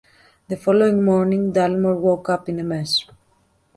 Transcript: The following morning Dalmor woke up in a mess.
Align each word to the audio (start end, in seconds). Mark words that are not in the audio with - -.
The 0.47 0.57
following 0.57 1.05
morning 1.05 1.51
Dalmor 1.53 1.95
woke 1.99 2.27
up 2.27 2.49
in 2.49 2.59
a 2.59 2.63
mess. 2.63 3.05